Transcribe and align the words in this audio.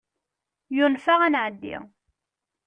Yunef-aɣ 0.75 1.19
ad 1.23 1.31
nɛeddi. 1.31 1.77